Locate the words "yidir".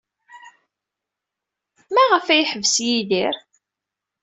2.87-3.35